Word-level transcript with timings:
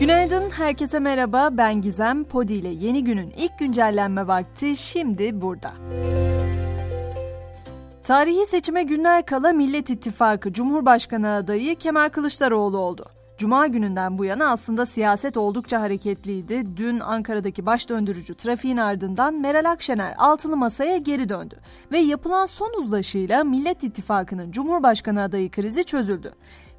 Günaydın, 0.00 0.50
herkese 0.50 0.98
merhaba. 0.98 1.48
Ben 1.52 1.80
Gizem. 1.80 2.24
Podi 2.24 2.54
ile 2.54 2.68
yeni 2.68 3.04
günün 3.04 3.30
ilk 3.30 3.58
güncellenme 3.58 4.26
vakti 4.26 4.76
şimdi 4.76 5.40
burada. 5.40 5.70
Tarihi 8.04 8.46
seçime 8.46 8.82
günler 8.82 9.26
kala 9.26 9.52
Millet 9.52 9.90
İttifakı 9.90 10.52
Cumhurbaşkanı 10.52 11.34
adayı 11.34 11.76
Kemal 11.76 12.08
Kılıçdaroğlu 12.08 12.78
oldu. 12.78 13.06
Cuma 13.38 13.66
gününden 13.66 14.18
bu 14.18 14.24
yana 14.24 14.50
aslında 14.50 14.86
siyaset 14.86 15.36
oldukça 15.36 15.80
hareketliydi. 15.80 16.76
Dün 16.76 17.00
Ankara'daki 17.00 17.66
baş 17.66 17.88
döndürücü 17.88 18.34
trafiğin 18.34 18.76
ardından 18.76 19.34
Meral 19.34 19.70
Akşener 19.70 20.14
altılı 20.18 20.56
masaya 20.56 20.96
geri 20.96 21.28
döndü. 21.28 21.56
Ve 21.92 21.98
yapılan 21.98 22.46
son 22.46 22.82
uzlaşıyla 22.82 23.44
Millet 23.44 23.84
İttifakı'nın 23.84 24.50
Cumhurbaşkanı 24.52 25.22
adayı 25.22 25.50
krizi 25.50 25.84
çözüldü. 25.84 26.32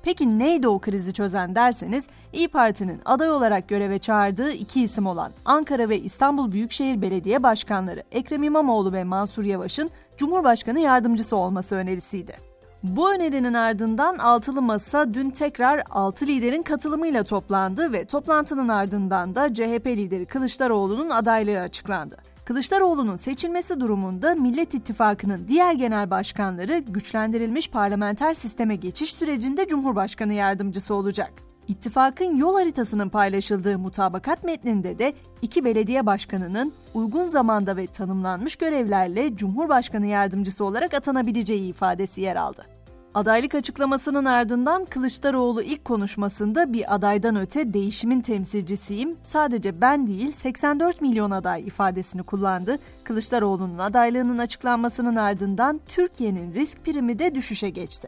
Peki 0.04 0.40
neydi 0.40 0.68
o 0.68 0.80
krizi 0.80 1.14
çözen 1.14 1.56
derseniz 1.56 2.08
İyi 2.34 2.48
Parti'nin 2.48 3.02
aday 3.06 3.32
olarak 3.32 3.68
göreve 3.68 4.00
çağırdığı 4.00 4.52
iki 4.52 4.84
isim 4.84 5.08
olan 5.08 5.32
Ankara 5.46 5.90
ve 5.90 6.00
İstanbul 6.00 6.52
Büyükşehir 6.52 7.02
Belediye 7.02 7.44
Başkanları 7.44 8.04
Ekrem 8.12 8.44
İmamoğlu 8.44 8.94
ve 8.94 9.04
Mansur 9.04 9.44
Yavaş'ın 9.44 9.92
Cumhurbaşkanı 10.18 10.80
yardımcısı 10.80 11.36
olması 11.36 11.76
önerisiydi. 11.76 12.52
Bu 12.84 13.14
önerinin 13.14 13.54
ardından 13.54 14.18
altılı 14.18 14.62
masa 14.62 15.14
dün 15.14 15.30
tekrar 15.30 15.84
altı 15.90 16.28
liderin 16.28 16.64
katılımıyla 16.64 17.24
toplandı 17.24 17.94
ve 17.94 18.06
toplantının 18.06 18.68
ardından 18.68 19.36
da 19.36 19.54
CHP 19.54 19.88
lideri 19.88 20.26
Kılıçdaroğlu'nun 20.26 21.10
adaylığı 21.10 21.60
açıklandı. 21.60 22.31
Kılıçdaroğlu'nun 22.46 23.16
seçilmesi 23.16 23.80
durumunda 23.80 24.36
Millet 24.36 24.74
İttifakı'nın 24.74 25.48
diğer 25.48 25.74
genel 25.74 26.10
başkanları 26.10 26.78
güçlendirilmiş 26.78 27.70
parlamenter 27.70 28.34
sisteme 28.34 28.76
geçiş 28.76 29.14
sürecinde 29.14 29.68
Cumhurbaşkanı 29.68 30.34
yardımcısı 30.34 30.94
olacak. 30.94 31.34
İttifakın 31.68 32.36
yol 32.38 32.54
haritasının 32.54 33.10
paylaşıldığı 33.10 33.80
mutabakat 33.80 34.44
metninde 34.44 35.00
de 35.00 35.14
iki 35.42 35.66
belediye 35.66 36.06
başkanının 36.06 36.74
uygun 36.94 37.24
zamanda 37.24 37.78
ve 37.78 37.88
tanımlanmış 37.88 38.56
görevlerle 38.56 39.36
Cumhurbaşkanı 39.36 40.06
yardımcısı 40.06 40.66
olarak 40.66 40.94
atanabileceği 40.94 41.70
ifadesi 41.70 42.22
yer 42.22 42.36
aldı. 42.36 42.66
Adaylık 43.14 43.56
açıklamasının 43.56 44.26
ardından 44.26 44.86
Kılıçdaroğlu 44.86 45.62
ilk 45.62 45.86
konuşmasında 45.86 46.74
bir 46.74 46.96
adaydan 46.96 47.36
öte 47.36 47.74
değişimin 47.74 48.22
temsilcisiyim, 48.22 49.18
sadece 49.24 49.82
ben 49.82 50.08
değil 50.08 50.32
84 50.32 51.02
milyon 51.02 51.32
aday 51.32 51.62
ifadesini 51.62 52.24
kullandı. 52.24 52.78
Kılıçdaroğlu'nun 53.04 53.78
adaylığının 53.78 54.38
açıklanmasının 54.38 55.16
ardından 55.16 55.82
Türkiye'nin 55.88 56.54
risk 56.54 56.86
primi 56.86 57.20
de 57.20 57.36
düşüşe 57.36 57.70
geçti. 57.70 58.08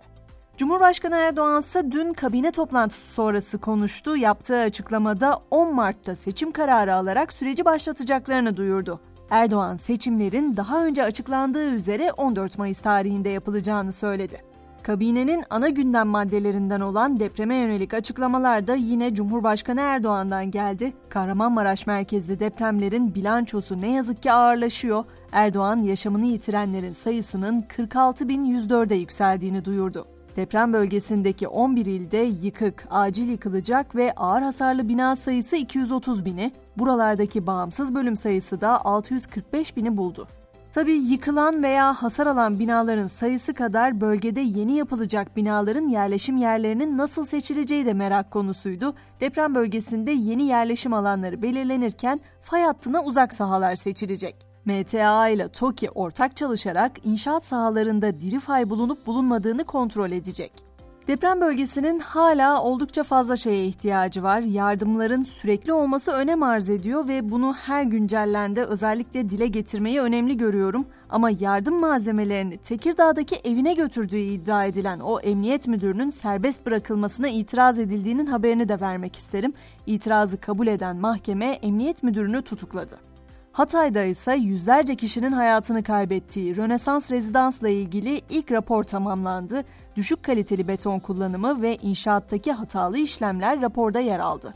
Cumhurbaşkanı 0.57 1.15
Erdoğan 1.15 1.59
ise 1.59 1.91
dün 1.91 2.13
kabine 2.13 2.51
toplantısı 2.51 3.13
sonrası 3.13 3.57
konuştu. 3.57 4.17
Yaptığı 4.17 4.59
açıklamada 4.59 5.39
10 5.51 5.75
Mart'ta 5.75 6.15
seçim 6.15 6.51
kararı 6.51 6.95
alarak 6.95 7.33
süreci 7.33 7.65
başlatacaklarını 7.65 8.57
duyurdu. 8.57 8.99
Erdoğan 9.29 9.77
seçimlerin 9.77 10.57
daha 10.57 10.85
önce 10.85 11.03
açıklandığı 11.03 11.69
üzere 11.69 12.11
14 12.11 12.57
Mayıs 12.57 12.79
tarihinde 12.79 13.29
yapılacağını 13.29 13.91
söyledi. 13.91 14.52
Kabinenin 14.83 15.43
ana 15.49 15.69
gündem 15.69 16.07
maddelerinden 16.07 16.81
olan 16.81 17.19
depreme 17.19 17.55
yönelik 17.55 17.93
açıklamalar 17.93 18.67
da 18.67 18.75
yine 18.75 19.13
Cumhurbaşkanı 19.13 19.81
Erdoğan'dan 19.81 20.51
geldi. 20.51 20.93
Kahramanmaraş 21.09 21.87
merkezli 21.87 22.39
depremlerin 22.39 23.15
bilançosu 23.15 23.81
ne 23.81 23.91
yazık 23.91 24.23
ki 24.23 24.31
ağırlaşıyor. 24.31 25.05
Erdoğan 25.31 25.77
yaşamını 25.77 26.25
yitirenlerin 26.25 26.91
sayısının 26.91 27.61
46.104'e 27.61 28.97
yükseldiğini 28.97 29.65
duyurdu. 29.65 30.05
Deprem 30.35 30.73
bölgesindeki 30.73 31.47
11 31.47 31.85
ilde 31.85 32.17
yıkık, 32.17 32.87
acil 32.89 33.29
yıkılacak 33.29 33.95
ve 33.95 34.13
ağır 34.15 34.41
hasarlı 34.41 34.89
bina 34.89 35.15
sayısı 35.15 35.55
230 35.55 36.25
bini, 36.25 36.51
buralardaki 36.77 37.47
bağımsız 37.47 37.95
bölüm 37.95 38.15
sayısı 38.15 38.61
da 38.61 38.85
645 38.85 39.77
bini 39.77 39.97
buldu. 39.97 40.27
Tabii 40.73 40.93
yıkılan 40.93 41.63
veya 41.63 41.93
hasar 41.93 42.27
alan 42.27 42.59
binaların 42.59 43.07
sayısı 43.07 43.53
kadar 43.53 44.01
bölgede 44.01 44.41
yeni 44.41 44.73
yapılacak 44.73 45.35
binaların 45.35 45.87
yerleşim 45.87 46.37
yerlerinin 46.37 46.97
nasıl 46.97 47.25
seçileceği 47.25 47.85
de 47.85 47.93
merak 47.93 48.31
konusuydu. 48.31 48.93
Deprem 49.19 49.55
bölgesinde 49.55 50.11
yeni 50.11 50.43
yerleşim 50.43 50.93
alanları 50.93 51.41
belirlenirken 51.41 52.19
fay 52.41 52.61
hattına 52.61 53.03
uzak 53.03 53.33
sahalar 53.33 53.75
seçilecek. 53.75 54.35
MTA 54.65 55.29
ile 55.29 55.47
TOKİ 55.47 55.89
ortak 55.89 56.35
çalışarak 56.35 56.91
inşaat 57.03 57.45
sahalarında 57.45 58.21
diri 58.21 58.39
fay 58.39 58.69
bulunup 58.69 59.07
bulunmadığını 59.07 59.63
kontrol 59.63 60.11
edecek. 60.11 60.72
Deprem 61.07 61.41
bölgesinin 61.41 61.99
hala 61.99 62.63
oldukça 62.63 63.03
fazla 63.03 63.35
şeye 63.35 63.65
ihtiyacı 63.65 64.23
var. 64.23 64.39
Yardımların 64.41 65.23
sürekli 65.23 65.73
olması 65.73 66.11
önem 66.11 66.43
arz 66.43 66.69
ediyor 66.69 67.07
ve 67.07 67.31
bunu 67.31 67.53
her 67.53 67.83
güncellende 67.83 68.65
özellikle 68.65 69.29
dile 69.29 69.47
getirmeyi 69.47 70.01
önemli 70.01 70.37
görüyorum. 70.37 70.85
Ama 71.09 71.29
yardım 71.39 71.79
malzemelerini 71.79 72.57
Tekirdağ'daki 72.57 73.35
evine 73.35 73.73
götürdüğü 73.73 74.17
iddia 74.17 74.65
edilen 74.65 74.99
o 74.99 75.19
emniyet 75.19 75.67
müdürünün 75.67 76.09
serbest 76.09 76.65
bırakılmasına 76.65 77.27
itiraz 77.27 77.79
edildiğinin 77.79 78.25
haberini 78.25 78.69
de 78.69 78.81
vermek 78.81 79.15
isterim. 79.15 79.53
İtirazı 79.85 80.41
kabul 80.41 80.67
eden 80.67 80.97
mahkeme 80.97 81.45
emniyet 81.45 82.03
müdürünü 82.03 82.41
tutukladı. 82.41 83.12
Hatay'da 83.53 84.03
ise 84.03 84.35
yüzlerce 84.35 84.95
kişinin 84.95 85.31
hayatını 85.31 85.83
kaybettiği 85.83 86.57
Rönesans 86.57 87.11
rezidansla 87.11 87.69
ilgili 87.69 88.21
ilk 88.29 88.51
rapor 88.51 88.83
tamamlandı. 88.83 89.63
Düşük 89.95 90.23
kaliteli 90.23 90.67
beton 90.67 90.99
kullanımı 90.99 91.61
ve 91.61 91.75
inşaattaki 91.75 92.51
hatalı 92.51 92.97
işlemler 92.97 93.61
raporda 93.61 93.99
yer 93.99 94.19
aldı. 94.19 94.53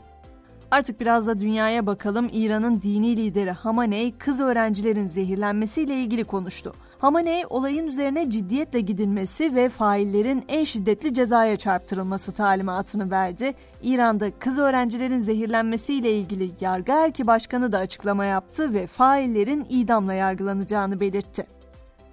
Artık 0.70 1.00
biraz 1.00 1.26
da 1.26 1.40
dünyaya 1.40 1.86
bakalım. 1.86 2.28
İran'ın 2.32 2.82
dini 2.82 3.16
lideri 3.16 3.50
Hamaney 3.50 4.18
kız 4.18 4.40
öğrencilerin 4.40 5.06
zehirlenmesiyle 5.06 5.94
ilgili 5.94 6.24
konuştu. 6.24 6.74
Hamaney 6.98 7.44
olayın 7.50 7.86
üzerine 7.86 8.30
ciddiyetle 8.30 8.80
gidilmesi 8.80 9.54
ve 9.54 9.68
faillerin 9.68 10.44
en 10.48 10.64
şiddetli 10.64 11.14
cezaya 11.14 11.56
çarptırılması 11.56 12.32
talimatını 12.32 13.10
verdi. 13.10 13.54
İran'da 13.82 14.30
kız 14.38 14.58
öğrencilerin 14.58 15.18
zehirlenmesiyle 15.18 16.12
ilgili 16.12 16.50
yargı 16.60 16.92
erki 16.92 17.26
başkanı 17.26 17.72
da 17.72 17.78
açıklama 17.78 18.24
yaptı 18.24 18.74
ve 18.74 18.86
faillerin 18.86 19.66
idamla 19.70 20.14
yargılanacağını 20.14 21.00
belirtti. 21.00 21.46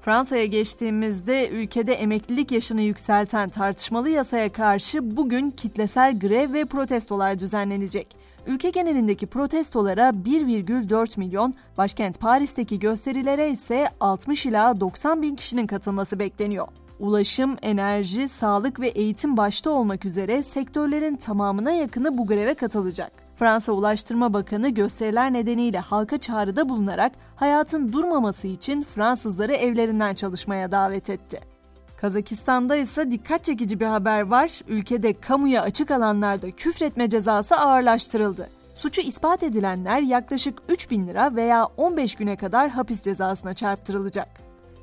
Fransa'ya 0.02 0.46
geçtiğimizde 0.46 1.50
ülkede 1.50 1.94
emeklilik 1.94 2.52
yaşını 2.52 2.82
yükselten 2.82 3.50
tartışmalı 3.50 4.10
yasaya 4.10 4.52
karşı 4.52 5.18
bugün 5.18 5.50
kitlesel 5.50 6.20
grev 6.20 6.54
ve 6.54 6.66
protestolar 6.66 7.40
düzenlenecek. 7.40 8.25
Ülke 8.48 8.70
genelindeki 8.70 9.28
protestolara 9.28 10.10
1,4 10.10 11.20
milyon, 11.20 11.54
başkent 11.78 12.20
Paris'teki 12.20 12.80
gösterilere 12.80 13.50
ise 13.50 13.90
60 14.00 14.46
ila 14.46 14.80
90 14.80 15.22
bin 15.22 15.36
kişinin 15.36 15.68
katılması 15.68 16.20
bekleniyor. 16.20 16.68
Ulaşım, 17.00 17.58
enerji, 17.62 18.28
sağlık 18.28 18.80
ve 18.80 18.88
eğitim 18.88 19.38
başta 19.38 19.72
olmak 19.72 20.06
üzere 20.06 20.44
sektörlerin 20.44 21.16
tamamına 21.16 21.72
yakını 21.72 22.18
bu 22.18 22.28
greve 22.28 22.54
katılacak. 22.54 23.12
Fransa 23.36 23.72
Ulaştırma 23.72 24.34
Bakanı 24.34 24.70
gösteriler 24.70 25.34
nedeniyle 25.34 25.80
halka 25.80 26.18
çağrıda 26.18 26.70
bulunarak 26.70 27.12
hayatın 27.36 27.94
durmaması 27.94 28.48
için 28.48 28.84
Fransızları 28.84 29.54
evlerinden 29.54 30.14
çalışmaya 30.14 30.72
davet 30.72 31.10
etti. 31.10 31.55
Kazakistan'da 31.98 32.76
ise 32.76 33.12
dikkat 33.12 33.44
çekici 33.44 33.80
bir 33.80 33.86
haber 33.86 34.22
var. 34.22 34.60
Ülkede 34.68 35.20
kamuya 35.20 35.62
açık 35.62 35.92
alanlarda 35.92 36.52
küfretme 36.52 37.10
cezası 37.10 37.56
ağırlaştırıldı. 37.56 38.50
Suçu 38.76 39.02
ispat 39.02 39.44
edilenler 39.44 40.02
yaklaşık 40.02 40.60
3 40.70 40.92
bin 40.92 41.08
lira 41.08 41.36
veya 41.36 41.66
15 41.66 42.16
güne 42.16 42.36
kadar 42.36 42.70
hapis 42.70 43.02
cezasına 43.02 43.54
çarptırılacak. 43.54 44.28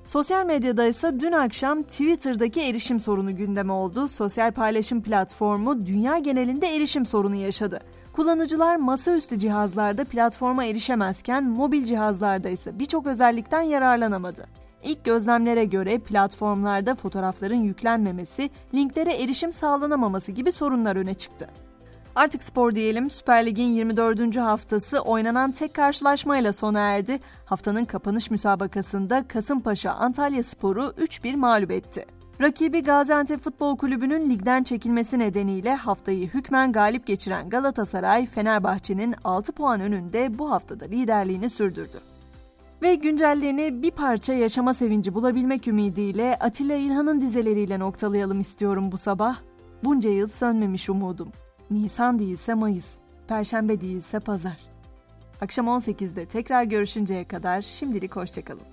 Sosyal 0.07 0.47
medyada 0.47 0.85
ise 0.85 1.21
dün 1.21 1.33
akşam 1.33 1.83
Twitter'daki 1.83 2.61
erişim 2.61 3.01
sorunu 3.01 3.37
gündeme 3.37 3.73
oldu. 3.73 4.09
Sosyal 4.09 4.53
paylaşım 4.53 5.03
platformu 5.03 5.87
dünya 5.87 6.19
genelinde 6.19 6.77
erişim 6.77 7.07
sorunu 7.07 7.35
yaşadı. 7.35 7.81
Kullanıcılar 8.13 8.77
masaüstü 8.77 9.39
cihazlarda 9.39 10.05
platforma 10.05 10.65
erişemezken 10.65 11.45
mobil 11.45 11.85
cihazlarda 11.85 12.49
ise 12.49 12.79
birçok 12.79 13.07
özellikten 13.07 13.61
yararlanamadı. 13.61 14.62
İlk 14.85 15.05
gözlemlere 15.05 15.65
göre 15.65 15.99
platformlarda 15.99 16.95
fotoğrafların 16.95 17.57
yüklenmemesi, 17.57 18.51
linklere 18.75 19.23
erişim 19.23 19.53
sağlanamaması 19.53 20.33
gibi 20.33 20.53
sorunlar 20.53 20.97
öne 20.97 21.15
çıktı. 21.15 21.49
Artık 22.15 22.45
spor 22.45 22.75
diyelim. 22.75 23.11
Süper 23.11 23.47
Lig'in 23.47 23.73
24. 23.73 24.37
haftası 24.37 25.01
oynanan 25.01 25.53
tek 25.53 25.75
karşılaşmayla 25.75 26.53
sona 26.53 26.81
erdi. 26.81 27.21
Haftanın 27.45 27.85
kapanış 27.85 28.31
müsabakasında 28.31 29.29
Kasımpaşa 29.29 29.91
Antalya 29.91 30.43
Sporu 30.43 30.83
3-1 30.83 31.37
mağlup 31.37 31.71
etti. 31.71 32.07
Rakibi 32.41 32.83
Gaziantep 32.83 33.41
Futbol 33.41 33.77
Kulübü'nün 33.77 34.31
ligden 34.31 34.63
çekilmesi 34.63 35.19
nedeniyle 35.19 35.75
haftayı 35.75 36.29
hükmen 36.29 36.73
galip 36.73 37.07
geçiren 37.07 37.49
Galatasaray, 37.49 38.27
Fenerbahçe'nin 38.27 39.15
6 39.25 39.53
puan 39.53 39.81
önünde 39.81 40.39
bu 40.39 40.51
haftada 40.51 40.85
liderliğini 40.85 41.51
sürdürdü. 41.51 42.12
Ve 42.83 42.95
güncelliğini 42.95 43.83
bir 43.83 43.91
parça 43.91 44.33
yaşama 44.33 44.75
sevinci 44.75 45.15
bulabilmek 45.15 45.69
ümidiyle 45.69 46.39
Atilla 46.41 46.75
İlhan'ın 46.75 47.21
dizeleriyle 47.21 47.79
noktalayalım 47.79 48.41
istiyorum 48.41 48.93
bu 48.93 48.97
sabah. 48.97 49.37
Bunca 49.85 50.11
yıl 50.11 50.29
sönmemiş 50.29 50.91
umudum. 50.91 51.33
Nisan 51.71 52.19
değilse 52.19 52.55
Mayıs. 52.55 52.97
perşembe 53.29 53.81
değilse 53.81 54.21
pazar. 54.21 54.57
Akşam 55.41 55.67
18'de 55.67 56.27
tekrar 56.27 56.65
görüşünceye 56.65 57.25
kadar 57.25 57.63
şimdilik 57.63 58.17
hoşçakalın. 58.17 58.67